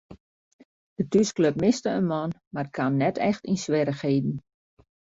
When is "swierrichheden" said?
3.63-4.35